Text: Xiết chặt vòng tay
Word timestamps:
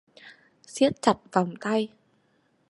Xiết 0.67 1.01
chặt 1.01 1.17
vòng 1.31 1.53
tay 1.61 1.89